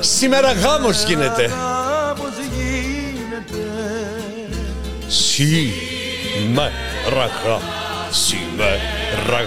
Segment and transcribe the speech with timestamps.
[0.00, 1.50] Σήμερα γάμος γίνεται.
[5.06, 6.70] Σήμερα
[7.44, 7.62] γάμος.
[8.10, 8.78] Σήμερα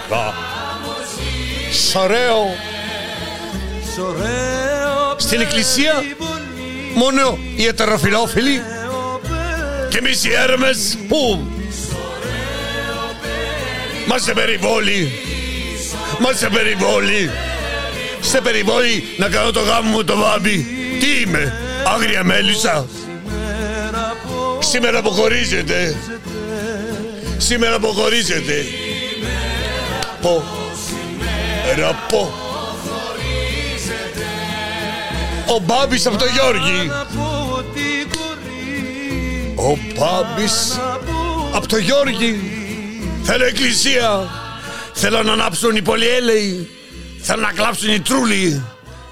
[0.10, 0.34] γάμος.
[1.90, 2.56] Σωραίο.
[5.18, 5.94] Στην εκκλησία
[6.96, 8.62] μόνο οι ετεροφιλόφιλοι
[9.90, 11.48] και εμείς οι έρμες που
[14.08, 15.12] μας σε περιβόλει
[16.20, 17.30] μας σε περιβόλει
[18.32, 20.68] σε περιβόλει να κάνω το γάμο μου το βάμπι
[21.00, 21.54] τι είμαι
[21.96, 22.88] άγρια μέλισσα.
[24.60, 25.96] Σήμερα αποχωρίζεται.
[27.38, 28.66] Σήμερα αποχωρίζεται.
[30.22, 30.44] Πω.
[31.78, 32.34] Ραπώ
[35.56, 36.92] ο Μπάμπης από το Γιώργη.
[39.56, 40.80] Ο Μπάμπης
[41.54, 42.40] από το Γιώργη.
[43.24, 44.30] Θέλω εκκλησία.
[44.94, 46.70] Θέλω να ανάψουν οι πολυέλεοι
[47.22, 48.64] Θέλω να κλάψουν οι τρούλοι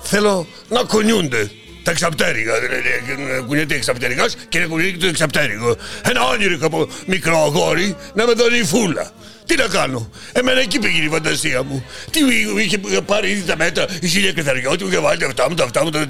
[0.02, 1.52] Θέλω να κουνιούνται
[1.84, 2.54] τα εξαπτέρικα.
[3.46, 5.76] Κουνιέται εξαπτέριγα και να κουνιέται το εξαπτέριγο.
[6.02, 9.12] Ένα όνειρο από μικρό αγόρι να με δώσει φούλα.
[9.50, 11.86] Τι να κάνω; Εμένα εκεί πήγε η φαντασία μου.
[12.12, 12.20] Τι
[12.64, 15.84] είχε πάρει ήδη τα μέτρα, η Σίλια Κρυθαριώτη μου είχε βάλει αυτά μου, τα αυτά
[15.84, 16.06] μου, τα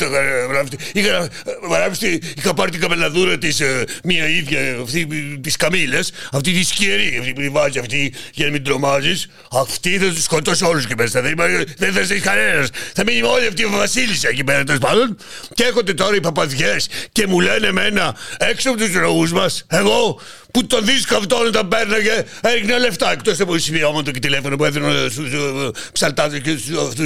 [0.49, 0.69] γράφει.
[0.93, 1.29] Είχα
[1.69, 5.07] γράψει, είχα πάρει την καπελαδούρα της ε, μία ίδια αυτή
[5.41, 5.99] της Καμίλε,
[6.31, 9.29] αυτή τη σκιερή, αυτή που τη βάζει αυτή για να μην τρομάζεις.
[9.51, 11.21] Αυτή θα τους σκοτώσει όλους και μέσα.
[11.21, 11.35] Δεν,
[11.77, 12.69] δεν θα ζήσει κανένας.
[12.93, 15.17] Θα μείνει όλη αυτή η Βασίλισσα εκεί πέρα τέλος πάντων.
[15.53, 20.19] Και έρχονται τώρα οι παπαδιές και μου λένε εμένα έξω από τους λόγου μας, εγώ
[20.51, 23.11] που τον δίσκο αυτόν τον παίρναγε, έριχνε λεφτά.
[23.11, 25.29] Εκτός από σημειώματα και τηλέφωνο που έδινε στους
[25.91, 27.03] ψαλτάδε και στους αυτού.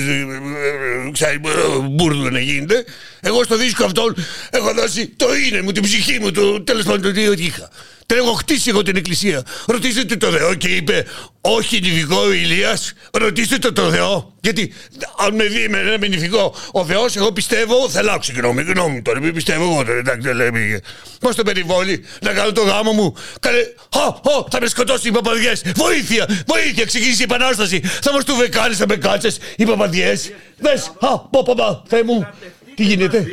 [1.12, 1.42] ξέρει,
[1.90, 2.86] μπούρδου να γίνεται.
[3.22, 4.16] Εγώ στο δίσκο αυτόν
[4.50, 7.70] έχω δώσει το είναι μου, την ψυχή μου, το τέλος πάντων το τι είχα.
[8.06, 9.44] Την έχω χτίσει εγώ την εκκλησία.
[9.66, 11.06] Ρωτήστε το Θεό και είπε,
[11.42, 14.34] Όχι νηφικό ο Ηλίας, ρωτήστε το το Θεό.
[14.42, 14.74] Γιατί
[15.18, 19.20] αν με δει με ένα νηφικό ο Θεός, εγώ πιστεύω, θα αλλάξω γνώμη, γνώμη τώρα.
[19.20, 20.80] Μην πιστεύω εγώ τώρα, εντάξει, δεν λέμε.
[21.20, 23.16] Πώ το περιβόλει να κάνω το γάμο μου.
[23.40, 23.60] Καλέ,
[23.94, 25.62] χω, χω, θα με σκοτώσει οι παπαδιές.
[25.76, 27.80] Βοήθεια, βοήθεια, ξεκίνησε η επανάσταση.
[27.80, 30.32] Θα μας του βεκάνεις, θα με κάτσες οι παπαδιές.
[30.58, 32.28] Δες, χω, πω, πω, πω, Θεέ μου,
[32.76, 33.26] τι γίνεται;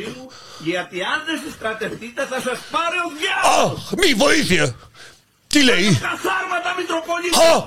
[0.63, 3.77] Γιατί αν δεν συστρατευτείτε θα σας πάρει ο διάβολος.
[3.77, 4.75] Αχ, μη βοήθεια.
[5.47, 7.37] Τι λέει; Καθάρματα Μητροπολίτη.
[7.55, 7.63] Αχ,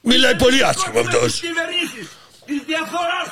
[0.00, 1.30] μιλάει πολύ άσχημα αυτός.
[1.32, 2.06] Της κυβερνήσεις.
[2.46, 3.28] Της διαφθοράς.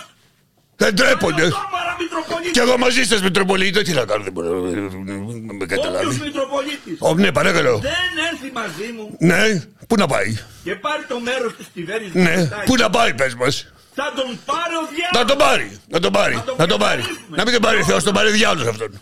[0.77, 1.49] Δεν τρέπονται.
[1.49, 2.51] Τόμαρα Μητροπολίτη.
[2.51, 6.21] Κι εγώ μαζί σας Μητροπολίτη, τι να κάνω, δεν μπορώ να με Όποιος καταλάβει.
[6.25, 7.79] Μητροπολίτης Ω, ναι, παρακαλώ.
[7.79, 7.93] δεν
[8.33, 12.41] έρθει μαζί μου Ναι, πού να πάει; και πάρει το μέρος της κυβέρνησης Ναι, του
[12.41, 13.73] Μητσοτάκη, πού να πάει, πες μας.
[14.05, 15.27] Θα τον πάρει ο Να διάβολος.
[15.29, 17.01] τον πάρει, να τον πάρει, τον να τον πάρει.
[17.01, 17.37] καθαρίσουμε.
[17.37, 19.01] Να μην τον πάρει ο Θεός, τον πάρει ο διάολος αυτόν.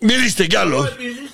[0.00, 0.84] Μιλήστε κι Εγώ άλλο.
[0.84, 1.30] επίσης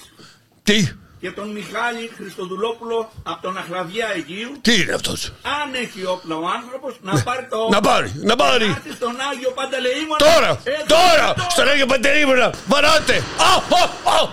[0.63, 0.89] Τι,
[1.21, 5.21] και τον Μιχάλη Χριστοδουλόπουλο από τον Αχλαδιά Αιγείου τι είναι αυτός;
[5.61, 8.67] αν έχει όπλα ο άνθρωπος να πάρει το Να πάρει, να πάρει.
[8.67, 11.47] Να έρθει στον Άγιο Παντελεήμονα Τώρα, Εδώ, τώρα, εδώ.
[11.51, 13.17] στον Άγιο Παντερήμωνα, βαράτε.
[13.39, 14.29] Αχ, αχ, αχ,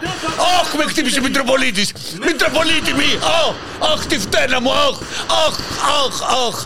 [0.60, 1.88] αχ, με χτύπησε Μητροπολίτης.
[2.26, 3.10] Μητροπολίτη μη,
[3.40, 3.54] αχ,
[3.92, 4.96] αχ, τη φταίνα μου, αχ,
[5.46, 5.56] αχ,
[6.04, 6.16] αχ,
[6.46, 6.58] αχ,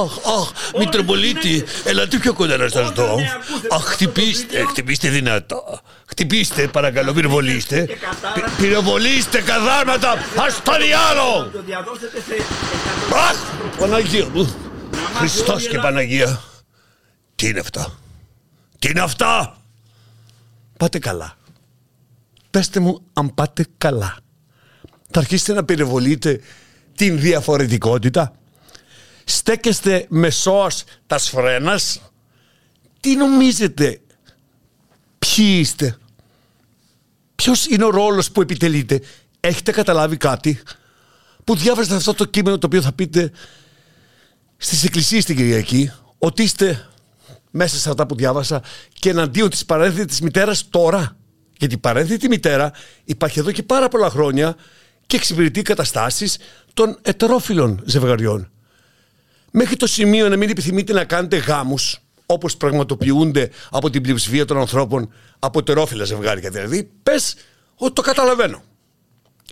[0.00, 0.46] αχ, αχ.
[0.78, 3.16] Μητροπολίτη, ελάτε πιο κοντά να σας δω.
[3.70, 5.80] Αχ, χτυπήστε, χτυπήστε δυνατά.
[6.10, 7.80] Χτυπήστε, παρακαλώ, πυροβολήστε.
[8.34, 10.12] Πυ- Πυροβολήστε, καθάρματα,
[10.46, 11.44] ας το διάλο.
[11.44, 12.34] Να το διαδώσετε σε
[13.14, 14.42] Αχ, Παναγία μου.
[14.90, 15.88] Να μάθει Χριστός όλη η και Ελλάδα.
[15.88, 16.42] Παναγία.
[17.36, 17.98] Τι είναι αυτά;
[18.78, 19.56] Τι είναι αυτά;
[20.76, 21.36] Πάτε καλά.
[22.50, 24.16] Πέστε μου αν πάτε καλά.
[25.10, 26.40] Θα αρχίσετε να πυροβολείτε
[26.96, 28.32] την διαφορετικότητα.
[29.24, 32.00] Στέκεστε με σώας τα σφρένας.
[33.00, 34.00] Τι νομίζετε;
[35.18, 35.98] Ποιοι είστε;
[37.34, 39.00] Ποιος είναι ο ρόλος που επιτελείτε;
[39.40, 40.62] Έχετε καταλάβει κάτι
[41.44, 43.30] που διάβαζετε αυτό το κείμενο το οποίο θα πείτε
[44.56, 46.88] στις εκκλησίες την Κυριακή ότι είστε
[47.50, 48.62] μέσα σε αυτά που διάβασα
[48.92, 51.16] και εναντίον της παρένθετης μητέρας τώρα.
[51.58, 52.72] Γιατί η παρένθετη μητέρα
[53.04, 54.56] υπάρχει εδώ και πάρα πολλά χρόνια
[55.06, 56.38] και εξυπηρετεί καταστάσεις
[56.74, 58.50] των ετερόφιλων ζευγαριών.
[59.50, 64.58] Μέχρι το σημείο να μην επιθυμείτε να κάνετε γάμους όπως πραγματοποιούνται από την πλειοψηφία των
[64.58, 67.34] ανθρώπων από ετερόφιλα ζευγάρια δηλαδή, πες
[67.74, 68.62] ότι το καταλαβαίνω.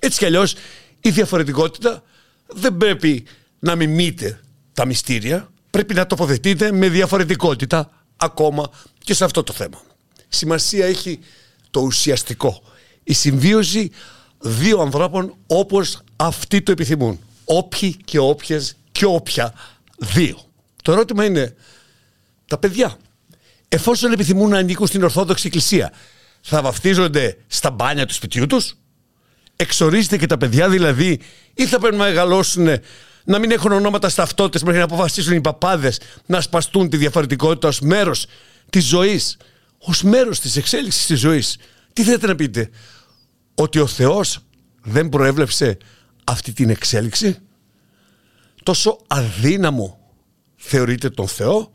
[0.00, 0.54] Έτσι κι αλλιώς
[1.00, 2.02] η διαφορετικότητα
[2.46, 3.26] δεν πρέπει
[3.58, 4.40] να μιμείτε
[4.72, 9.82] τα μυστήρια, πρέπει να τοποθετείτε με διαφορετικότητα ακόμα και σε αυτό το θέμα.
[10.28, 11.18] Σημασία έχει
[11.70, 12.62] το ουσιαστικό.
[13.02, 13.90] Η συμβίωση
[14.38, 17.20] δύο ανθρώπων όπως αυτοί το επιθυμούν.
[17.44, 19.54] Όποιοι και όποιες και όποια
[19.98, 20.40] δύο.
[20.82, 21.54] Το ερώτημα είναι
[22.46, 22.96] τα παιδιά.
[23.68, 25.92] Εφόσον επιθυμούν να ανήκουν στην Ορθόδοξη Εκκλησία,
[26.40, 28.76] θα βαφτίζονται στα μπάνια του σπιτιού τους,
[29.56, 31.20] εξορίζεται και τα παιδιά δηλαδή
[31.54, 32.68] ή θα πρέπει να μεγαλώσουν
[33.24, 37.68] να μην έχουν ονόματα στα ταυτότητε μέχρι να αποφασίσουν οι παπάδες να σπαστούν τη διαφορετικότητα
[37.68, 38.26] ως μέρος
[38.70, 39.36] της ζωής,
[39.78, 41.56] ως μέρος της εξέλιξης της ζωής.
[41.92, 42.70] Τι θέλετε να πείτε,
[43.54, 44.38] Ότι ο Θεός
[44.82, 45.78] δεν προέβλεψε
[46.24, 47.38] αυτή την εξέλιξη,
[48.62, 49.98] τόσο αδύναμο
[50.56, 51.72] θεωρείτε τον Θεό,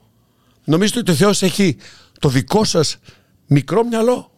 [0.64, 1.78] νομίζετε ότι ο Θεός έχει
[2.20, 2.98] το δικό σας
[3.48, 4.32] μικρό μυαλό;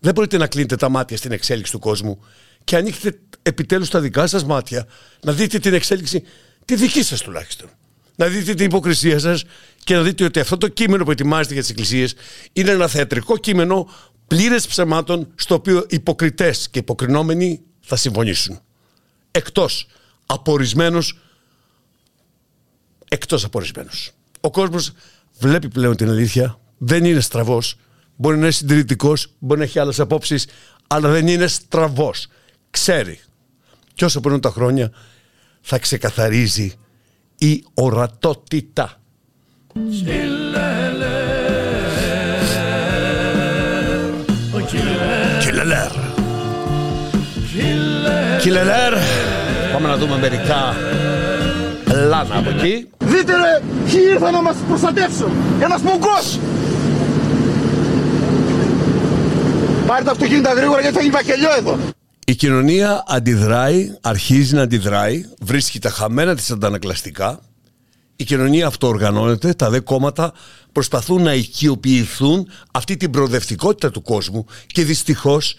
[0.00, 2.18] Δεν μπορείτε να κλείνετε τα μάτια στην εξέλιξη του κόσμου
[2.70, 4.86] και ανοίξετε επιτέλους τα δικά σας μάτια
[5.22, 6.22] να δείτε την εξέλιξη
[6.64, 7.68] τη δική σας τουλάχιστον.
[8.16, 9.44] Να δείτε την υποκρισία σας
[9.84, 12.14] και να δείτε ότι αυτό το κείμενο που ετοιμάζετε για τις εκκλησίες
[12.52, 13.88] είναι ένα θεατρικό κείμενο
[14.26, 18.60] πλήρες ψεμάτων στο οποίο υποκριτές και υποκρινόμενοι θα συμφωνήσουν.
[19.30, 19.86] Εκτός
[20.26, 21.18] απορισμένους
[23.08, 24.10] εκτός απορισμένους.
[24.40, 24.92] Ο κόσμος
[25.38, 27.76] βλέπει πλέον την αλήθεια, δεν είναι στραβός,
[28.16, 30.46] μπορεί να είναι συντηρητικός, μπορεί να έχει άλλες απόψεις,
[30.86, 32.28] αλλά δεν είναι στραβός.
[32.70, 33.20] Ξέρει.
[33.94, 34.90] Και όσο περνούν τα χρόνια
[35.60, 36.72] θα ξεκαθαρίζει
[37.38, 39.00] η ορατότητα.
[45.40, 45.90] Κιλελέρ.
[48.40, 48.94] Κιλελέρ.
[49.72, 50.74] Πάμε να δούμε μερικά
[51.84, 52.88] πλάνα από εκεί.
[52.98, 55.30] Δείτε ρε, ποιοι ήρθαν να μας προστατεύσουν.
[55.60, 56.38] Ένας μουγκός.
[59.86, 61.78] Πάρε τα αυτοκίνητα γρήγορα γιατί θα γίνει πακελιό εδώ.
[62.30, 67.40] Η κοινωνία αντιδράει, αρχίζει να αντιδράει, βρίσκει τα χαμένα της αντανακλαστικά.
[68.16, 70.32] Η κοινωνία αυτοοργανώνεται, τα δε κόμματα
[70.72, 75.56] προσπαθούν να οικειοποιηθούν αυτή την προοδευτικότητα του κόσμου και δυστυχώς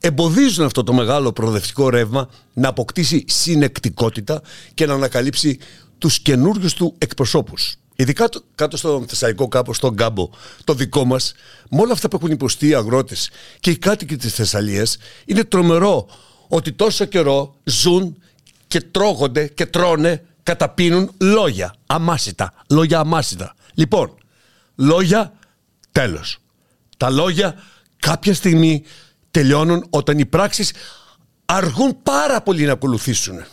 [0.00, 4.42] εμποδίζουν αυτό το μεγάλο προοδευτικό ρεύμα να αποκτήσει συνεκτικότητα
[4.74, 5.58] και να ανακαλύψει
[5.98, 7.76] τους καινούριους του εκπροσώπους.
[7.96, 10.30] Ειδικά το, κάτω στο Θεσσαλικό κάπου, στον Κάμπο,
[10.64, 11.34] το δικό μας,
[11.70, 13.30] με όλα αυτά που έχουν υποστεί οι αγρότες
[13.60, 16.06] και οι κάτοικοι της Θεσσαλίας, είναι τρομερό
[16.48, 18.22] ότι τόσο καιρό ζουν
[18.66, 22.52] και τρώγονται και τρώνε, καταπίνουν λόγια αμάσιτα.
[22.70, 23.54] Λόγια αμάσιτα.
[23.74, 24.14] Λοιπόν,
[24.74, 25.32] λόγια
[25.92, 26.38] τέλος.
[26.96, 27.62] Τα λόγια
[27.98, 28.82] κάποια στιγμή
[29.30, 30.72] τελειώνουν όταν οι πράξεις
[31.44, 33.44] αργούν πάρα πολύ να ακολουθήσουν.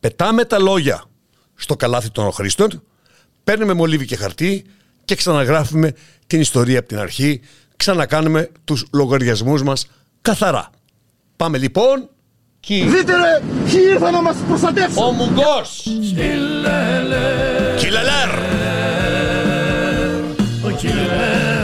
[0.00, 1.04] Πετάμε τα λόγια
[1.60, 2.82] στο καλάθι των οχρήστων,
[3.44, 4.64] παίρνουμε μολύβι και χαρτί
[5.04, 5.92] και ξαναγράφουμε
[6.26, 7.40] την ιστορία από την αρχή,
[7.76, 9.86] ξανακάνουμε τους λογαριασμούς μας
[10.22, 10.70] καθαρά.
[11.36, 12.08] Πάμε λοιπόν
[12.60, 12.84] και...
[12.84, 15.02] Δείτε ρε, ποιοι ήρθαν να μας προστατεύσουν.
[15.02, 15.86] Ο Μουγκός!
[17.76, 18.48] Κιλελέρ!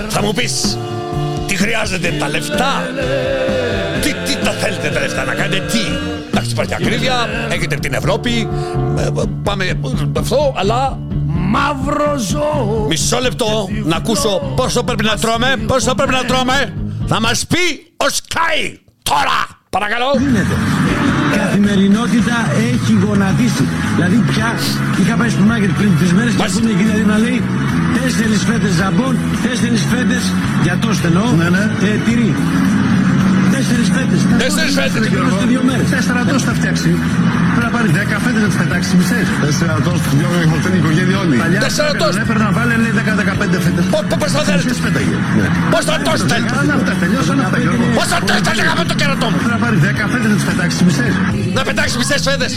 [0.09, 0.79] Θα μου πεις,
[1.47, 2.89] τι χρειάζεται τα λεφτά;
[4.07, 5.79] Τι, τι τα θέλετε τα λεφτά να κάνετε, τι;
[6.31, 7.15] Εντάξει, υπάρχει ακρίβεια,
[7.49, 8.49] έχετε την Ευρώπη,
[8.99, 9.09] ε,
[9.43, 9.65] πάμε
[10.19, 10.99] αυτό, αλλά
[11.55, 12.87] Μαύρο ζώο.
[12.89, 16.59] μισό λεπτό να ακούσω πόσο πρέπει να τρώμε, πόσο πρέπει να τρώμε.
[17.07, 17.65] Θα μας πει
[17.97, 19.39] ο Σκάι τώρα.
[19.71, 20.09] Παρακαλώ.
[20.19, 20.57] Γίνεται.
[21.37, 22.37] Καθημερινότητα
[22.71, 23.65] έχει γονατίσει.
[23.97, 24.49] Δηλαδή πια
[25.01, 26.59] είχα πάει στο μάρκετ πριν τρεις μέρες και Μάλιστα.
[26.61, 27.39] ακούνε η κυρία να λέει
[27.97, 29.15] τέσσερις φέτες ζαμπόν,
[29.45, 30.19] τέσσερις φέτε
[30.63, 31.65] για το στενό, Ναι, ναι.
[31.89, 32.31] ε, τυρί.
[33.69, 34.17] Τέσσερι φέτε.
[34.45, 35.03] Τέσσερις φέτες.
[35.41, 35.83] Σε δύο μέρε.
[35.95, 36.89] Τέσσερα τόστ θα φτιάξει.
[37.57, 39.27] Πρέπει να πάρει δέκα φέτες να τις πετάξει μισές.
[39.47, 41.37] Τέσσερα τόστ, δυο έχουμε φταίνει η οικογένεια όλοι.
[41.43, 42.19] Παλιά Τέσσερα έπαιρναν, τόστ.
[42.25, 43.85] Έπαιρναν βάλε λέει 10-15 φέτες.
[43.95, 44.67] Πο- πο- Πώς θα θέλετε.
[44.69, 45.15] Ποιες πέταγε.
[45.39, 45.47] Ναι.
[45.73, 46.51] Πώς θα το θέλετε.
[46.59, 47.85] Καλά αυτά, τελειώσαν αυτά Γιώργο.
[47.99, 49.37] Πώς θα το θέλετε το κερατό μου.
[49.43, 51.13] Πρέπει να πάρει 10 φέτες να τις πετάξει μισές.
[51.57, 52.53] Να πετάξει μισές φέτες.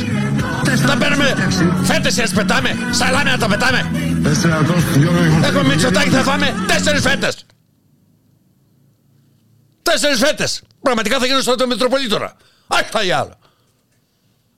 [0.67, 1.63] Τέσσερα Να τόστ παίρνουμε θα φτιάξει.
[1.91, 2.69] φέτες να τις πετάμε.
[3.00, 3.79] Σαλάμι να τα πετάμε.
[4.27, 7.33] Τέσσερα τόστ, δυο έχουμε Έχουμε μητσοτάκι θα φάμε τέσσερις φέτες.
[9.87, 10.51] Τέσσερις φέτες.
[10.81, 12.36] Πραγματικά θα γίνω στο Μητροπολίτορα.
[12.68, 13.40] Άχι τα για άλλο.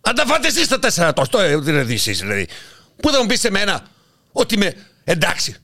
[0.01, 1.40] Αν τα φάτε εσείς τα τέσσερα τόσο.
[1.40, 2.48] Ε, δηλαδή εσείς δηλαδή.
[3.01, 3.86] Πού θα μου πεις σε μένα
[4.32, 4.74] ότι είμαι
[5.04, 5.56] εντάξει.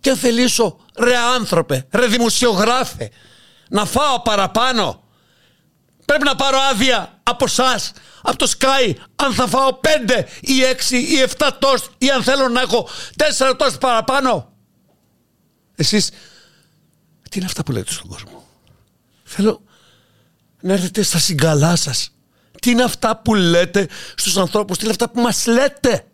[0.00, 3.10] Και αν θελήσω ρε άνθρωπε, ρε δημοσιογράφε,
[3.68, 5.02] να φάω παραπάνω.
[6.04, 7.80] Πρέπει να πάρω άδεια από εσά,
[8.22, 12.48] από το Sky, αν θα φάω πέντε ή έξι ή εφτά τόστ ή αν θέλω
[12.48, 14.52] να έχω τέσσερα τόστ παραπάνω.
[15.76, 16.10] Εσείς,
[17.30, 18.48] τι είναι αυτά που λέτε στον κόσμο;
[19.24, 19.62] Θέλω
[20.64, 22.10] να έρθετε στα συγκαλά σας.
[22.60, 26.04] Τι είναι αυτά που λέτε στους ανθρώπους, τι είναι αυτά που μας λέτε.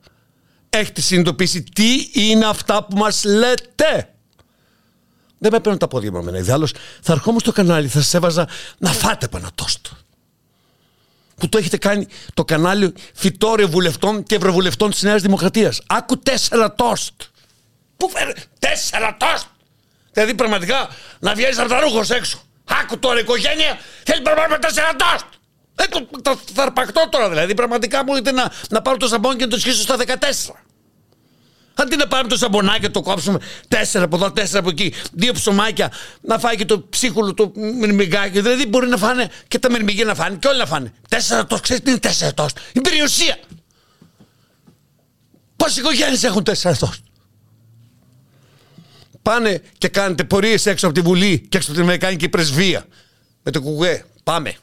[0.71, 4.14] Έχετε συνειδητοποιήσει τι είναι αυτά που μας λέτε.
[5.38, 6.38] Δεν με παίρνουν τα πόδια μου εμένα.
[6.38, 9.87] Ιδάλλως θα ερχόμουν στο κανάλι, θα σας έβαζα να φάτε από ένα τόστ.
[11.37, 15.80] Που το έχετε κάνει το κανάλι φυτόριο βουλευτών και ευρωβουλευτών της Νέας Δημοκρατίας.
[15.87, 17.23] Άκου τέσσερα τόστ.
[17.97, 19.47] Πού φέρε τέσσερα τόστ.
[20.12, 20.88] Δηλαδή πραγματικά
[21.19, 22.42] να βγαίνει αρταρούχος έξω.
[22.82, 25.26] Άκου τώρα η οικογένεια θέλει να πάρουμε τέσσερα τόστ.
[25.76, 27.54] Ε, το, το, θα αρπακτώ τώρα δηλαδή.
[27.54, 30.54] Πραγματικά μπορείτε να, να πάρω το σαμπόν και να το σχίσω στα 14.
[31.74, 35.32] Αντί να πάρουμε το σαμπονάκι και το κόψουμε τέσσερα από εδώ, τέσσερα από εκεί, δύο
[35.32, 38.40] ψωμάκια, να φάει και το ψίχουλο, το μυρμηγκάκι.
[38.40, 40.92] Δηλαδή μπορεί να φάνε και τα μυρμηγκή να φάνε και όλοι να φάνε.
[41.08, 43.38] Τέσσερα τόστ, ξέρεις τι είναι τέσσερα τόστ; Είναι περιουσία.
[45.56, 47.02] Πόσες οικογένειες έχουν τέσσερα τόστ;
[49.30, 52.84] Πάνε και κάνετε πορείες έξω από τη Βουλή και έξω από την Αμερικάνικη πρεσβεία.
[53.42, 54.04] Με το κουκουέ.
[54.22, 54.54] Πάμε.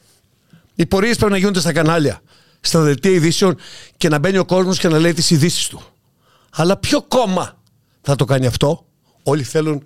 [0.76, 2.22] Οι πορείες πρέπει να γίνονται στα κανάλια,
[2.60, 3.58] στα δελτία ειδήσεων
[3.98, 5.82] και να μπαίνει ο κόσμος και να λέει τις ειδήσεις του.
[6.50, 7.58] Αλλά ποιο κόμμα
[8.02, 8.86] θα το κάνει αυτό;
[9.24, 9.84] Όλοι θέλουν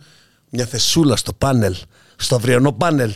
[0.49, 1.75] μια θεσούλα στο πάνελ,
[2.15, 3.13] στο αυριανό πάνελ.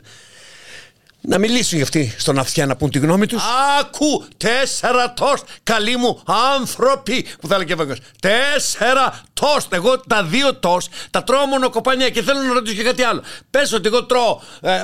[1.27, 3.44] Να μιλήσουν για αυτοί στον Αυτιά να πούν τη γνώμη τους.
[3.79, 4.25] Άκου!
[4.38, 5.46] Τέσσερα τόστ!
[5.63, 6.22] Καλοί μου
[6.53, 7.25] άνθρωποι!
[7.41, 7.98] Που θα έλεγε ο Βέγκος.
[8.22, 9.74] Τέσσερα τόστ!
[9.74, 13.24] Εγώ τα δύο τόστ τα τρώω μόνο κοπανιά και θέλω να ρωτήσω και κάτι άλλο.
[13.50, 14.82] Πες ότι εγώ τρώω ε,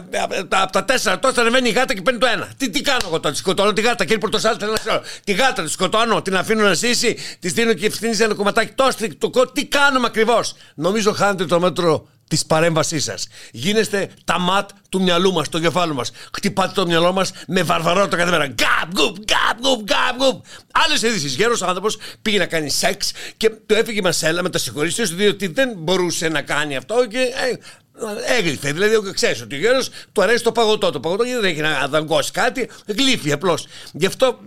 [0.49, 2.49] από τα τέσσερα τόστ ανεβαίνει η γάτα και παίρνει το ένα.
[2.57, 4.03] Τι, τι κάνω εγώ τώρα, τη σκοτώνω τη γάτα.
[4.03, 5.01] Κύριε Πορτοσάλτη, θέλω να ξέρω.
[5.23, 8.73] Τη γάτα τη σκοτώνω, την αφήνω να ζήσει, της δίνω και ευθύνη σε ένα κομματάκι
[8.75, 9.03] τόστ.
[9.17, 13.27] Το, κο- τι κάνουμε ακριβώς; Νομίζω χάνετε το μέτρο της παρέμβασής σας.
[13.51, 16.11] Γίνεστε τα ματ του μυαλού μας, του εγκεφάλου μας.
[16.35, 18.47] Χτυπάτε το μυαλό μας με βαρβαρότητα κάθε μέρα.
[18.47, 20.45] Γκάπ, γκουπ, γκάπ, γκουπ, γκάπ, γκουπ.
[20.71, 21.35] Άλλες ειδήσεις.
[21.35, 25.15] Γέρος άνθρωπος πήγε να κάνει σεξ και του έφυγε η μασέλα με τα συγχωρήσει του,
[25.15, 27.19] διότι δεν μπορούσε να κάνει αυτό και.
[27.19, 27.57] Ε,
[28.37, 30.91] Έγλυφε, δηλαδή ξέρεις ότι ο γέρος του αρέσει το παγωτό.
[30.91, 33.67] Το παγωτό γιατί δεν έχει να δαγκώσει κάτι, γλύφει απλώς.
[33.93, 34.39] Γι' αυτό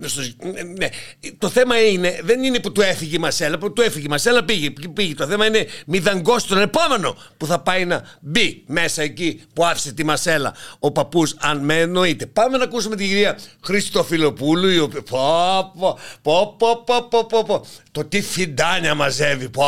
[0.77, 0.89] ναι,
[1.37, 4.43] το θέμα είναι, δεν είναι που του έφυγε η μασέλα, που του έφυγε η μασέλα
[4.43, 5.13] πήγε, πήγε.
[5.13, 9.65] Το θέμα είναι μη δαγκώσει τον επόμενο που θα πάει να μπει μέσα εκεί που
[9.65, 12.25] άφησε τη μασέλα ο παππούς, αν με εννοείται.
[12.25, 15.01] Πάμε να ακούσουμε την κυρία Χριστοφιλοπούλου, η οποία.
[15.01, 17.65] Πω, πω, πω, πω, πω, πω, πω, πω.
[17.91, 19.49] Το τι φιντάνια μαζεύει.
[19.49, 19.63] Πω,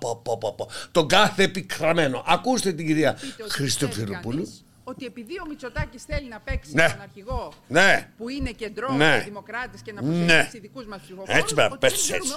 [0.00, 0.68] πω, πω, πω, πω.
[0.92, 2.24] Τον κάθε επικραμένο.
[2.26, 4.42] Ακούστε την κυρία πείτε ότι Χριστοφιλοπούλου.
[4.42, 6.88] ξέρει κανείς Ότι επειδή ο Μητσοτάκης θέλει να παίξει Ναι.
[6.88, 8.08] τον αρχηγό Ναι.
[8.16, 9.16] που είναι κεντρό Ναι.
[9.18, 10.08] και δημοκράτης και να Ναι.
[10.24, 11.38] προσεγγίσει του δικούς μας ψηφοφόρου.
[11.38, 12.30] Έτσι, μπράβο, πες τους έτσι.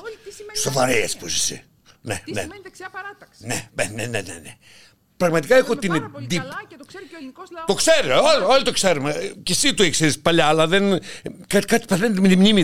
[0.53, 1.63] Σοβαρή έτσι που είσαι.
[2.01, 2.41] Ναι, Τι ναι.
[2.41, 3.45] σημαίνει δεξιά παράταξη.
[3.45, 4.53] Ναι, ναι, ναι, ναι, ναι, ναι.
[5.17, 6.49] Πραγματικά έχω Ξέρουμε την πάρα πολύ εντύπωση.
[6.49, 7.65] καλά και το ξέρει και ο ελληνικός λαός.
[7.67, 9.33] Το ξέρει, όλοι, όλοι το ξέρουμε.
[9.43, 10.99] Και εσύ το ήξερες παλιά, αλλά δεν.
[11.47, 12.63] Κάτι, κάτι παθαίνετε με τη μνήμη.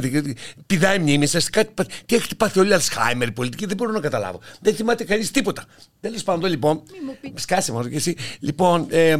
[0.67, 1.49] Πηδάει η μνήμη σας.
[1.49, 4.41] Κάτι, πα- τι έχετε πάθει όλοι Αλσχάιμερ η πολιτική, δεν μπορώ να καταλάβω.
[4.61, 5.65] Δεν θυμάται κανείς τίποτα.
[6.01, 6.83] Τέλος πάντων, λοιπόν.
[6.91, 7.39] Μη μου πείτε.
[7.39, 8.15] Σκάσε μόνο και εσύ.
[8.39, 9.17] Λοιπόν, ε, ε,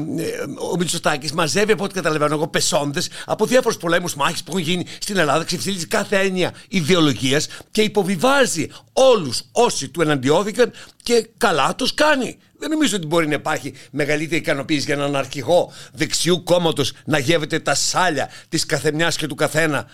[0.71, 4.85] ο Μητσοτάκης μαζεύει από ό,τι καταλαβαίνω εγώ πεσόντες από διάφορους πολέμους μάχης που έχουν γίνει
[4.99, 10.71] στην Ελλάδα, ξεφτυλίζει κάθε έννοια ιδεολογίας και υποβιβάζει όλους όσοι του εναντιώθηκαν
[11.03, 12.37] και καλά τους κάνει.
[12.57, 17.59] Δεν νομίζω ότι μπορεί να υπάρχει μεγαλύτερη ικανοποίηση για έναν αρχηγό δεξιού κόμματος να γεύεται
[17.59, 19.87] τα σάλια της καθεμιάς και του καθένα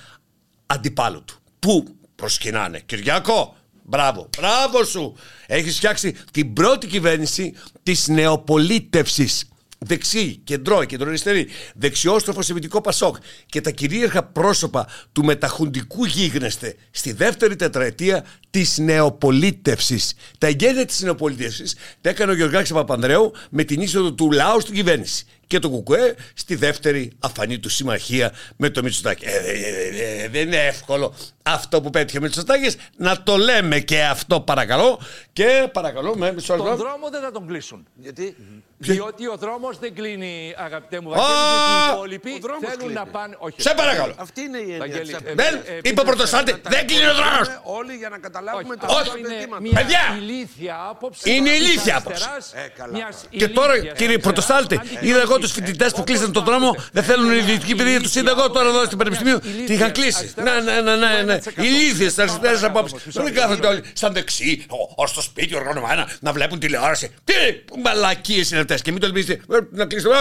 [0.66, 1.38] αντιπάλου του.
[1.60, 3.56] Πού προσκυνάνε, Κυριακό,
[3.88, 5.16] μπράβο, μπράβο σου.
[5.48, 7.54] Έχεις φτιάξει την πρώτη κυβέρνηση
[7.84, 9.50] της νεοπολίτευσης.
[9.80, 13.16] Δεξί, κεντρό, κεντροαριστερή, δεξιόστροφο σεμιτικό Πασόκ
[13.46, 20.14] και τα κυρίαρχα πρόσωπα του μεταχουντικού γίγνεσθε στη δεύτερη τετραετία της νεοπολίτευσης.
[20.38, 24.76] Τα εγγένεια της νεοπολίτευσης τα έκανε ο Γεωργάκης Παπανδρέου με την είσοδο του λαού στην
[24.76, 29.26] κυβέρνηση και το Κουκουέ στη δεύτερη αφανή του συμμαχία με το Μητσοτάκη.
[29.26, 31.14] Ε, ε, ε, ε, δεν είναι εύκολο
[31.44, 35.00] αυτό που πέτυχε ο Μητσοτάκης να το λέμε και αυτό παρακαλώ
[35.34, 36.84] και παρακαλώ με μισό Τον λεπτό.
[36.84, 37.88] δρόμο δεν θα τον κλείσουν.
[37.96, 38.36] Γιατί
[38.78, 41.16] Διότι ο δρόμος δεν κλείνει, αγαπητέ μου Α!
[41.16, 42.94] Βαγγέλη, γιατί οι υπόλοιποι Ο δρόμος θέλουν κλείνει.
[42.94, 43.36] να πάνε.
[43.40, 43.62] Όχι.
[43.62, 44.14] Σε παρακαλώ.
[44.18, 45.36] αυτή είναι η έννοια Βαγγέλη, της ε, απειλής.
[45.36, 47.48] Δεν, ε, είπε ο Πρωτοστάτης, δεν κλείνει ο δρόμος.
[47.64, 49.62] Όλοι για να καταλάβουμε Όχι, τα αυτό αυτά είναι ζητήματα.
[49.62, 50.02] μια Παιδιά!
[50.22, 51.32] ηλίθια άποψη.
[51.36, 52.52] Είναι της ηλίθια αριστεράς, άποψη.
[52.56, 52.92] Ε, καλά.
[52.98, 55.10] μιας Και τώρα, ηλίθιας κύριε αριστεράς, Πρωτοστάλτη, αντικειμενικής.
[55.10, 56.90] είδα εγώ του φοιτητέ που Όπως κλείσαν τον δρόμο, πάντοτε.
[56.92, 58.02] δεν θέλουν Μια ιδιωτική παιδεία.
[58.02, 59.40] Του είδα εγώ τώρα εδώ στην μιας Πανεπιστημίου.
[59.40, 60.34] Τι είχαν ηλίθιας κλείσει.
[60.36, 61.22] Ναι, αριστεράς ναι, ναι, ναι.
[61.24, 61.40] ναι.
[61.44, 61.64] 1%.
[61.64, 62.94] Ηλίθιε αριστερέ Πάμε, απόψει.
[62.94, 63.68] όμως, Δεν μισό κάθονται λεπτό.
[63.68, 64.66] όλοι σαν δεξί,
[64.96, 67.12] ω στο σπίτι οργανωμένα, να βλέπουν τηλεόραση.
[67.24, 67.34] Τι
[67.84, 68.76] μαλακίε είναι αυτέ.
[68.80, 69.34] Και μην το ελπίζετε.
[69.56, 70.16] Ε, Να κλείσετε.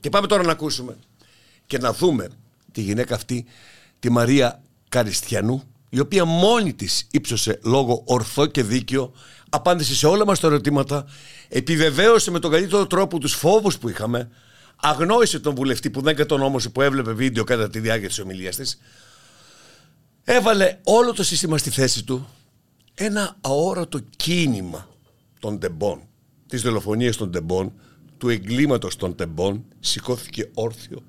[0.00, 0.96] Και πάμε τώρα να ακούσουμε
[1.66, 2.28] και να δούμε
[2.72, 3.44] τη γυναίκα αυτή,
[4.00, 5.62] τη Μαρία Καριστιανού,
[5.94, 9.12] η οποία μόνη της ύψωσε λόγο ορθό και δίκαιο,
[9.48, 11.06] απάντησε σε όλα μας τα ερωτήματα,
[11.48, 14.28] επιβεβαίωσε με τον καλύτερο τρόπο τους φόβους που είχαμε,
[14.76, 18.78] αγνόησε τον βουλευτή που δεν κατονόμωσε που έβλεπε βίντεο κατά τη διάρκεια της ομιλίας της,
[20.24, 22.28] έβαλε όλο το σύστημα στη θέση του
[22.94, 24.88] ένα αόρατο κίνημα
[25.38, 26.02] των τεμπών,
[26.46, 27.72] της δολοφονίας των τεμπών,
[28.18, 31.02] του εγκλήματος των τεμπών, σηκώθηκε όρθιο,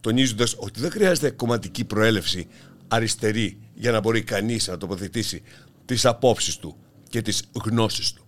[0.00, 2.46] τονίζοντας ότι δεν χρειάζεται κομματική προέλευση
[2.88, 5.42] αριστερή για να μπορεί κανείς να τοποθετήσει
[5.84, 6.76] τις απόψεις του
[7.08, 8.26] και τις γνώσεις του.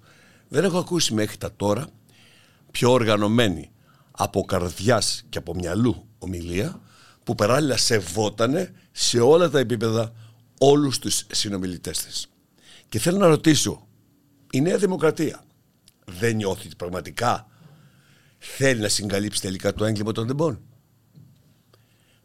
[0.49, 1.89] Δεν έχω ακούσει μέχρι τα τώρα
[2.71, 3.71] πιο οργανωμένη
[4.11, 6.81] από καρδιάς και από μυαλού ομιλία
[7.25, 10.13] που παράλληλα σεβότανε σε όλα τα επίπεδα
[10.59, 12.27] όλους τους συνομιλητές της.
[12.89, 13.87] Και θέλω να ρωτήσω,
[14.51, 15.45] η Νέα Δημοκρατία
[16.05, 17.47] δεν νιώθει ότι πραγματικά
[18.39, 20.61] θέλει να συγκαλύψει τελικά το έγκλημα των τεμπών.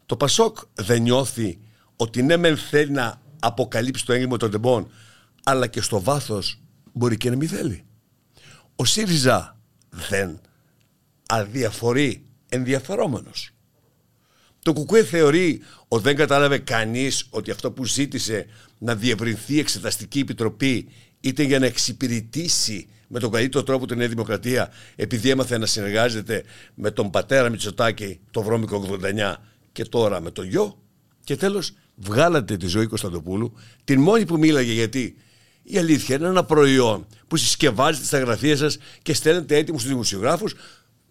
[0.06, 1.58] Το Πασόκ δεν νιώθει
[2.02, 4.90] ότι ναι μεν θέλει να αποκαλύψει το έγκλημα των τεμπών
[5.42, 6.60] αλλά και στο βάθος
[6.92, 7.84] μπορεί και να μην θέλει.
[8.76, 10.40] Ο ΣΥΡΙΖΑ δεν
[11.28, 13.50] αδιαφορεί ενδιαφερόμενος.
[14.58, 18.46] Το Κουκουέ θεωρεί ότι δεν κατάλαβε κανείς ότι αυτό που ζήτησε
[18.78, 20.88] να διευρυνθεί η Εξεταστική Επιτροπή
[21.20, 26.44] είτε για να εξυπηρετήσει με τον καλύτερο τρόπο την Νέα Δημοκρατία επειδή έμαθε να συνεργάζεται
[26.74, 29.34] με τον πατέρα Μητσοτάκη, το βρώμικο 89
[29.72, 30.82] και τώρα με τον γιο.
[31.24, 33.54] Και τέλος βγάλατε τη ζωή Κωνσταντοπούλου,
[33.84, 35.16] την μόνη που μίλαγε γιατί
[35.62, 40.54] η αλήθεια είναι ένα προϊόν που συσκευάζετε στα γραφεία σας και στέλνετε έτοιμους στους δημοσιογράφους,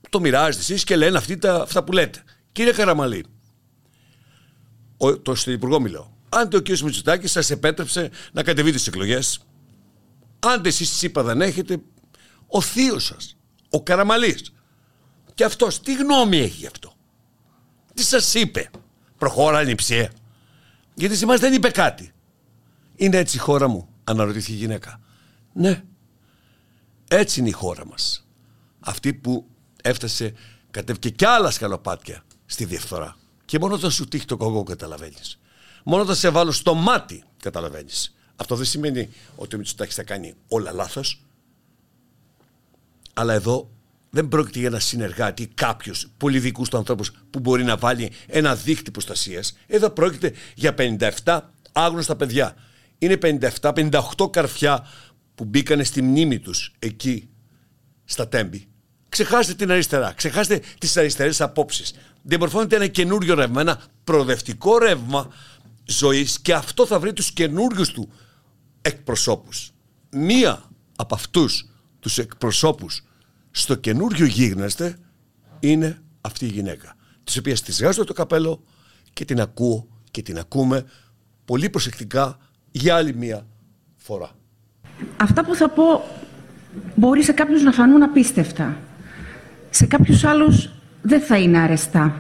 [0.10, 2.24] το μοιράζετε εσείς και λένε αυτοί τα, αυτά που λέτε.
[2.52, 3.26] Κύριε Καραμαλή,
[4.98, 6.08] ο, το στον Υπουργό μιλάω.
[6.30, 6.68] Αν το κ.
[6.68, 9.46] Μητσοτάκης σας επέτρεψε να κατεβείτε στι εκλογές,
[10.40, 11.82] αν εσείς τσίπα δεν έχετε,
[12.48, 13.38] ο θείος σας,
[13.70, 14.54] ο Καραμαλής.
[15.34, 16.94] Και αυτός τι γνώμη έχει γι' αυτό;
[17.94, 18.70] Τι σας είπε;
[19.18, 20.12] Προχώρα νηψία.
[20.94, 22.12] Γιατί σε εμάς δεν είπε κάτι.
[22.96, 25.00] Είναι έτσι η χώρα μου, αναρωτήθηκε η γυναίκα.
[25.54, 25.84] Ναι.
[27.08, 28.28] Έτσι είναι η χώρα μας.
[28.80, 29.48] Αυτή που
[29.84, 30.34] έφτασε,
[30.72, 33.16] κατέβηκε κι άλλα σκαλοπάτια στη διαφθορά.
[33.46, 35.40] Και μόνο όταν σου τύχει το κογό καταλαβαίνεις.
[35.84, 38.16] Μόνο όταν σε βάλω στο μάτι καταλαβαίνεις.
[38.36, 41.26] Αυτό δεν σημαίνει ότι ο Μητσοτάκης θα κάνει όλα λάθος.
[43.14, 43.70] Αλλά εδώ
[44.14, 48.56] δεν πρόκειται για ένα συνεργάτη ή κάποιου πολυδικούς του ανθρώπους που μπορεί να βάλει ένα
[48.56, 49.58] δίχτυ προστασίας.
[49.68, 50.76] Εδώ πρόκειται για
[51.24, 51.40] 57
[51.72, 52.56] άγνωστα παιδιά.
[52.98, 53.18] Είναι
[53.62, 54.88] 57-58 καρφιά
[55.36, 57.30] που μπήκανε στη μνήμη τους εκεί
[58.04, 58.68] στα τέμπη.
[59.10, 61.94] Ξεχάστε την αριστερά, ξεχάστε τις αριστερές απόψεις.
[62.22, 65.34] Διαμορφώνεται ένα καινούριο ρεύμα, ένα προοδευτικό ρεύμα
[65.86, 68.12] ζωής και αυτό θα βρει τους καινούριους του
[68.82, 69.72] εκπροσώπους.
[70.10, 70.64] Μία
[70.96, 71.66] από αυτούς
[72.00, 73.04] τους εκπροσώπους
[73.52, 74.98] στο καινούριο γίγνεσθε
[75.60, 76.96] είναι αυτή η γυναίκα.
[77.24, 78.64] Της οποίας της βγάζω το καπέλο
[79.14, 80.86] και την ακούω και την ακούμε
[81.46, 82.38] πολύ προσεκτικά
[82.72, 83.46] για άλλη μία
[83.98, 84.30] φορά.
[85.18, 86.04] Αυτά που θα πω
[86.96, 88.78] μπορεί σε κάποιους να φανούν απίστευτα.
[89.70, 90.70] Σε κάποιους άλλους
[91.02, 92.16] δεν θα είναι αρεστά.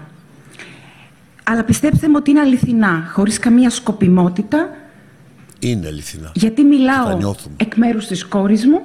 [1.44, 4.70] Αλλά πιστέψτε μου ότι είναι αληθινά, χωρίς καμία σκοπιμότητα.
[5.60, 6.32] Είναι αληθινά.
[6.36, 7.56] Γιατί Τα μιλάω νιώθουμε.
[7.60, 8.82] εκ μέρους της κόρης μου.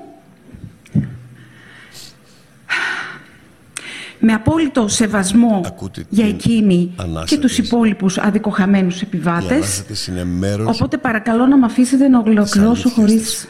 [4.29, 7.67] Με απόλυτο σεβασμό Ακούτε για την εκείνη ανάσα και τους της.
[7.67, 9.51] υπόλοιπους αδικοχαμένους Η επιβάτες.
[9.57, 13.49] ανάσα της είναι μέρος Οπότε παρακαλώ να με αφήσετε να ολοκληρώσω αλήθειας χωρίς της.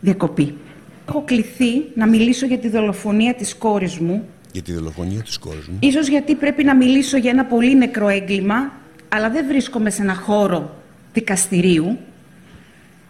[0.00, 0.54] διακοπή.
[1.08, 5.66] Έχω κληθεί να μιλήσω για τη δολοφονία της κόρης μου, για τη δολοφονία της κόρης
[5.68, 5.76] μου.
[5.80, 8.72] ίσως γιατί πρέπει να μιλήσω για ένα πολύ νεκρό έγκλημα,
[9.08, 10.76] αλλά δεν βρίσκομαι σε ένα χώρο
[11.12, 11.98] δικαστηρίου,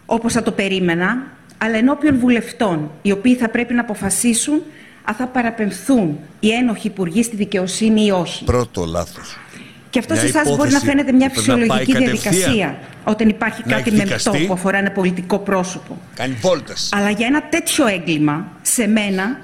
[0.05, 1.23] όπως θα το περίμενα,
[1.57, 4.61] αλλά ενώπιον βουλευτών, οι οποίοι θα πρέπει να αποφασίσουν
[5.03, 8.43] αν θα παραπεμφθούν οι ένοχοι υπουργοί στη δικαιοσύνη ή όχι.
[8.43, 9.37] Πρώτο λάθος.
[9.89, 12.03] Και αυτό Μια σε εσάς μπορεί να υπόθεση φαίνεται μια που πρέπει να φυσιολογική πάει
[12.03, 14.45] κατευθείαν διαδικασία, όταν υπάρχει να κάτι μεμπτό εκδικαστεί.
[14.45, 15.97] που αφορά ένα πολιτικό πρόσωπο.
[16.15, 16.89] Κάνει βόλτες.
[16.95, 19.37] Αλλά για ένα τέτοιο έγκλημα, σε μένα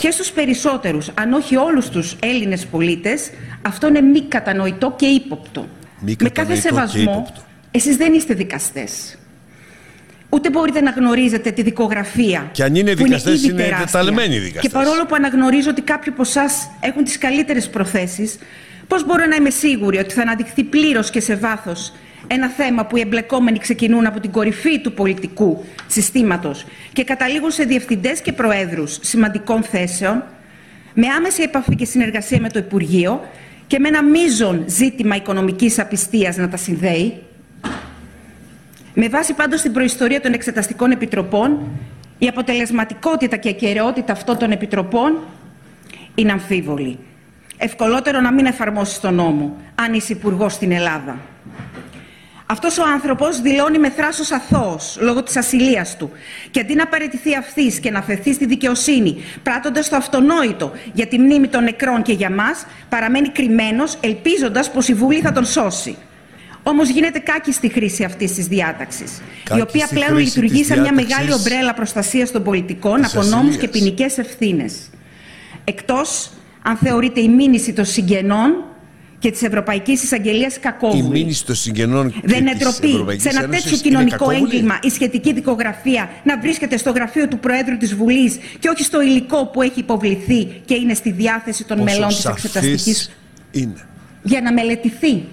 [0.00, 3.30] και στους περισσότερους, αν όχι όλους τους Έλληνες πολίτες,
[3.62, 5.60] αυτό είναι μη κατανοητό και ύποπτο.
[6.00, 7.42] Μη Με κάθε κατανοητό και σεβασμό, ύποπτο.
[7.70, 9.18] εσείς δεν είστε δικαστές.
[10.32, 12.48] Ούτε μπορείτε να γνωρίζετε τη δικογραφία.
[12.52, 13.86] Και αν είναι που δικαστές, ήδη είναι τεράστια.
[13.86, 14.62] τεταλμένοι δικαστές.
[14.62, 18.38] Και παρόλο που αναγνωρίζω ότι κάποιοι από εσάς έχουν τις καλύτερες προθέσεις,
[18.88, 21.92] πώς μπορώ να είμαι σίγουρη ότι θα αναδειχθεί πλήρως και σε βάθος
[22.26, 27.64] ένα θέμα που οι εμπλεκόμενοι ξεκινούν από την κορυφή του πολιτικού συστήματος και καταλήγουν σε
[27.64, 30.24] διευθυντές και προέδρους σημαντικών θέσεων,
[30.94, 33.20] με άμεση επαφή και συνεργασία με το Υπουργείο
[33.66, 37.22] και με ένα μείζον ζήτημα οικονομικής απιστίας να τα συνδέει,
[38.94, 41.58] με βάση πάντως την προϊστορία των εξεταστικών επιτροπών,
[42.18, 45.18] η αποτελεσματικότητα και ακαιρεότητα αυτών των επιτροπών
[46.14, 46.98] είναι αμφίβολη.
[47.56, 51.18] Ευκολότερο να μην εφαρμόσει τον νόμο, αν είσαι υπουργός στην Ελλάδα.
[52.46, 56.10] Αυτός ο άνθρωπος δηλώνει με θράσος αθώος λόγω της ασυλίας του
[56.50, 61.18] και αντί να παραιτηθεί αυθής και να αφαιθεί στη δικαιοσύνη πράττοντας το αυτονόητο για τη
[61.18, 65.96] μνήμη των νεκρών και για μας παραμένει κρυμμένος ελπίζοντας πως η Βουλή θα τον σώσει.
[66.62, 70.58] Όμως γίνεται κάκη στη χρήση αυτής της διάταξης, η Κάκη οποία στη πλέον χρήση λειτουργεί
[70.58, 73.56] της σαν μια διάταξης μεγάλη ομπρέλα προστασίας των πολιτικών της από νόμους ασυλίας.
[73.56, 74.74] και ποινικές ευθύνες.
[75.64, 76.30] Εκτός
[76.62, 78.64] αν θεωρείται η μήνυση των συγγενών
[79.18, 81.02] και της Ευρωπαϊκής Εισαγγελίας Η κακόβουλη.
[81.08, 84.16] μήνυση των συγγενών Δεν είναι και της ντροπή Ευρωπαϊκής σε ένα Ένωσης τέτοιο είναι κοινωνικό
[84.24, 84.44] κακόβουλη.
[84.54, 89.02] έγκλημα η σχετική δικογραφία να βρίσκεται στο γραφείο του Προέδρου της Βουλής και όχι στο
[89.02, 93.10] υλικό που έχει υποβληθεί και είναι στη διάθεση των Πόσο μελών της σαφής Εξεταστικής
[93.50, 93.86] είναι.
[94.22, 95.24] για να μελετηθεί.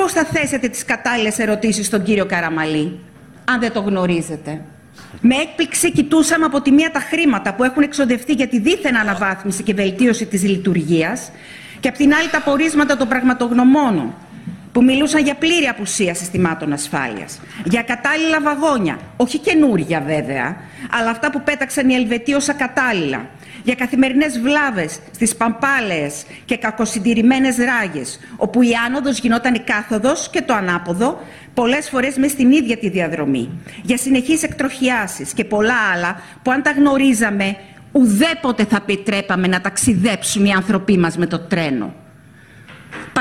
[0.00, 2.98] Πώς θα θέσετε τις κατάλληλες ερωτήσεις στον κύριο Καραμαλή,
[3.44, 4.60] αν δεν το γνωρίζετε;
[5.20, 9.62] Με έκπληξη κοιτούσαμε από τη μία τα χρήματα που έχουν εξοδευτεί για τη δίθεν αναβάθμιση
[9.62, 11.30] και βελτίωση της λειτουργίας
[11.80, 14.14] και από την άλλη τα πορίσματα των πραγματογνωμόνων
[14.72, 20.56] που μιλούσαν για πλήρη απουσία συστημάτων ασφάλειας, για κατάλληλα βαγόνια, όχι καινούρια βέβαια,
[20.90, 23.28] αλλά αυτά που πέταξαν οι Ελβετοί ως ακατάλληλα,
[23.64, 30.42] για καθημερινές βλάβες στις παμπάλαιες και κακοσυντηρημένες ράγες, όπου η άνοδος γινόταν η κάθοδος και
[30.42, 31.20] το ανάποδο,
[31.54, 33.50] πολλές φορές μες στην ίδια τη διαδρομή,
[33.82, 37.56] για συνεχείς εκτροχιάσεις και πολλά άλλα που αν τα γνωρίζαμε,
[37.92, 41.94] ουδέποτε θα επιτρέπαμε να ταξιδέψουν οι άνθρωποι μας με το τρένο.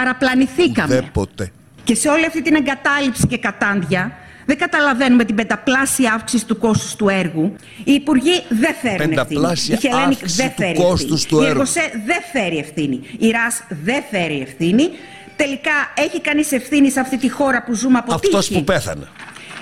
[0.03, 0.95] Παραπλανηθήκαμε.
[0.97, 1.51] Ουδέποτε.
[1.83, 4.11] Και σε όλη αυτή την εγκατάλειψη και κατάντια,
[4.45, 7.55] δεν καταλαβαίνουμε την πενταπλάσια αύξηση του κόστους του έργου.
[7.83, 9.15] Οι υπουργοί δεν φέρουν ευθύνη.
[9.15, 11.25] Πενταπλάσια Η Hellenic αύξηση δεν του φέρει κόστους ευθύνη.
[11.27, 11.49] του Η έργου.
[11.59, 12.99] Εργοσέ δεν φέρει ευθύνη.
[13.19, 14.89] Η ΡΑΣ δεν φέρει ευθύνη.
[15.35, 19.07] Τελικά έχει κανείς ευθύνη σε αυτή τη χώρα που ζούμε από Αυτός τύχη; που πέθανε.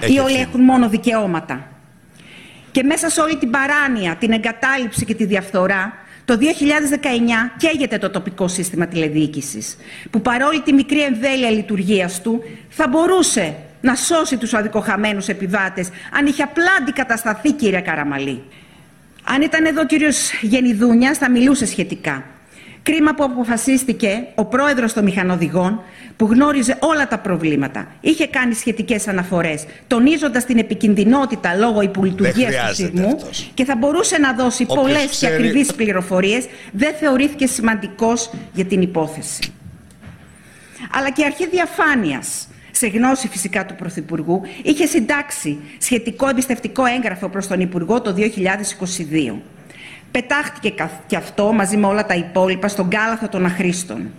[0.01, 0.41] Ή Έχει όλοι ευθύνη.
[0.41, 1.67] έχουν μόνο δικαιώματα.
[2.71, 5.93] Και μέσα σε όλη την παράνοια, την εγκατάλειψη και τη διαφθορά,
[6.27, 6.41] το 2019
[7.57, 9.77] καίγεται το τοπικό σύστημα τηλεδιοίκησης,
[10.09, 16.25] που παρόλη τη μικρή εμβέλεια λειτουργίας του, θα μπορούσε να σώσει τους αδικοχαμένους επιβάτες, αν
[16.25, 18.43] είχε απλά αντικατασταθεί, κύριε Καραμαλή.
[19.23, 22.23] Αν ήταν εδώ ο κύριος Γενιδούνιας, θα μιλούσε σχετικά.
[22.87, 25.81] Κρίμα που αποφασίστηκε ο πρόεδρος των μηχανοδηγών,
[26.17, 32.45] που γνώριζε όλα τα προβλήματα, είχε κάνει σχετικές αναφορές, τονίζοντας την επικινδυνότητα λόγω υπολειτουργίας του
[32.57, 33.51] χρειάζεται σειρμού αυτός.
[33.53, 38.65] και θα μπορούσε να δώσει Όποιος πολλές και ξέρει- ακριβείς πληροφορίες, δεν θεωρήθηκε σημαντικός για
[38.65, 39.39] την υπόθεση.
[40.91, 47.29] Αλλά και η αρχή διαφάνειας, σε γνώση φυσικά του Πρωθυπουργού, είχε συντάξει σχετικό εμπιστευτικό έγγραφο
[47.29, 49.41] προς τον Υπουργό το 2022.
[50.11, 54.11] Πετάχτηκε καθ- και αυτό μαζί με όλα τα υπόλοιπα στον κάλαθο των αχρήστων.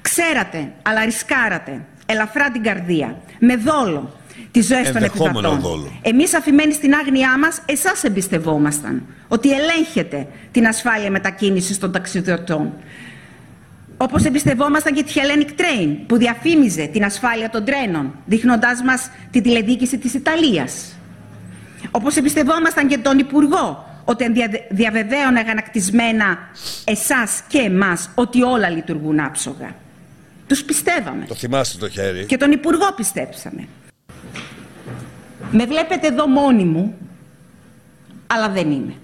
[0.00, 4.12] Ξέρατε, αλλά ρισκάρατε, ελαφρά την καρδία, με δόλο,
[4.50, 5.60] τις ζωές των Ενδεχόμενο επιβατών.
[5.60, 5.92] δόλο.
[6.02, 12.72] Εμείς αφημένοι στην άγνοιά μας, εσάς εμπιστευόμασταν, ότι ελέγχετε την ασφάλεια μετακίνησης των ταξιδιωτών.
[13.96, 19.42] Όπως εμπιστευόμασταν και τη Hellenic Train, που διαφήμιζε την ασφάλεια των τρένων, δείχνοντάς μας την
[19.42, 20.96] τηλεδιοίκηση της Ιταλίας.
[21.90, 26.38] Όπως εμπιστευόμασταν και τον Υπουργό, ότι δια- διαβεβαίωνε αγανακτισμένα
[26.84, 29.74] εσάς και εμάς ότι όλα λειτουργούν άψογα.
[30.46, 31.24] Τους πιστεύαμε.
[31.24, 32.24] Το θυμάστε το χέρι.
[32.26, 33.68] Και τον Υπουργό πιστέψαμε.
[35.50, 36.96] Με βλέπετε εδώ μόνη μου,
[38.26, 38.94] αλλά δεν είμαι.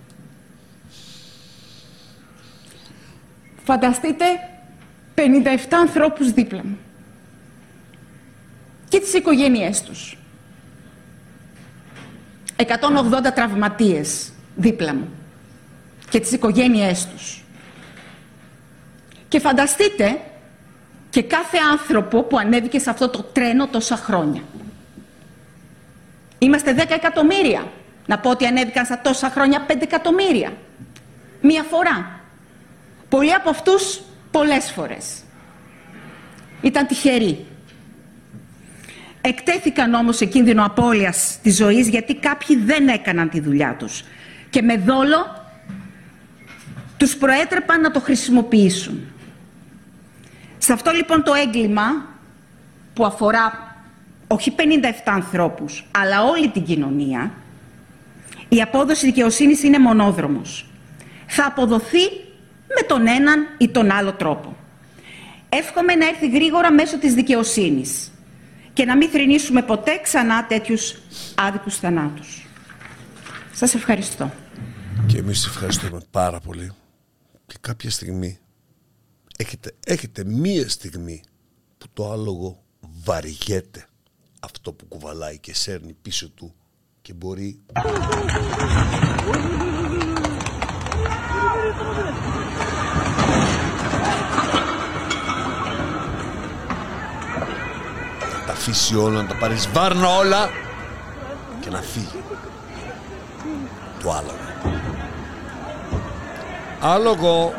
[3.64, 4.24] Φανταστείτε
[5.14, 6.78] 57 ανθρώπους δίπλα μου.
[8.88, 10.18] Και τις οικογένειές τους.
[12.56, 15.08] 180 τραυματίες δίπλα μου.
[16.10, 17.44] Και τις οικογένειές τους.
[19.28, 20.20] Και φανταστείτε
[21.10, 24.42] και κάθε άνθρωπο που ανέβηκε σε αυτό το τρένο τόσα χρόνια.
[26.38, 27.72] Είμαστε 10 εκατομμύρια.
[28.06, 30.52] Να πω ότι ανέβηκαν στα τόσα χρόνια 5 εκατομμύρια.
[31.40, 32.20] Μία φορά.
[33.08, 35.22] Πολλοί από αυτούς πολλές φορές.
[36.62, 37.46] Ήταν τυχεροί.
[39.20, 44.02] Εκτέθηκαν όμως σε κίνδυνο απώλειας της ζωής γιατί κάποιοι δεν έκαναν τη δουλειά τους.
[44.56, 45.44] Και με δόλο
[46.96, 49.00] τους προέτρεπαν να το χρησιμοποιήσουν.
[50.58, 51.82] Σε αυτό λοιπόν το έγκλημα
[52.94, 53.76] που αφορά
[54.26, 54.62] όχι 57
[55.04, 57.32] ανθρώπους, αλλά όλη την κοινωνία,
[58.48, 60.70] η απόδοση δικαιοσύνης είναι μονόδρομος.
[61.26, 62.04] Θα αποδοθεί
[62.68, 64.56] με τον έναν ή τον άλλο τρόπο.
[65.48, 68.10] Εύχομαι να έρθει γρήγορα μέσω της δικαιοσύνης
[68.72, 70.94] και να μην θρηνήσουμε ποτέ ξανά τέτοιους
[71.34, 72.46] άδικους θανάτους.
[73.52, 74.30] Σας ευχαριστώ.
[75.06, 76.72] Και εμείς ευχαριστούμε πάρα πολύ.
[77.46, 78.38] Και κάποια στιγμή
[79.36, 81.22] έχετε, έχετε μία στιγμή
[81.78, 82.62] που το άλογο
[83.04, 83.88] βαριέται
[84.40, 86.54] αυτό που κουβαλάει και σέρνει πίσω του
[87.02, 87.60] και μπορεί
[98.32, 100.48] να τα αφήσει όλα, να τα πάρει βάρνα όλα
[101.60, 102.22] και να φύγει
[104.02, 104.45] το άλογο.
[106.88, 107.52] Άλογο.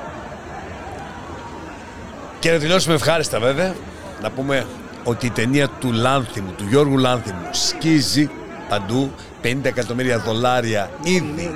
[2.39, 3.75] Και να τελειώσουμε ευχάριστα βέβαια.
[4.21, 4.67] Να πούμε
[5.03, 8.29] ότι η ταινία του Λάνθιμου, του Γιώργου Λάνθιμου, σκίζει
[8.69, 9.11] παντού
[9.43, 11.51] 50 εκατομμύρια δολάρια ήδη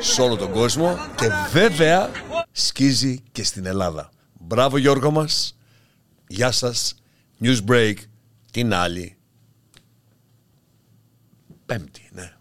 [0.00, 2.10] σε όλο τον κόσμο και βέβαια
[2.52, 4.10] σκίζει και στην Ελλάδα.
[4.40, 5.56] Μπράβο Γιώργο μας.
[6.26, 6.94] Γεια σας.
[7.42, 7.94] News Break
[8.52, 9.16] την άλλη
[11.66, 12.32] Πέμπτη, ναι.